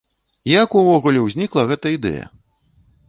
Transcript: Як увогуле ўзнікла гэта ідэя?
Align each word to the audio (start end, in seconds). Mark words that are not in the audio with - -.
Як 0.51 0.73
увогуле 0.79 1.19
ўзнікла 1.25 1.67
гэта 1.73 1.93
ідэя? 1.97 2.25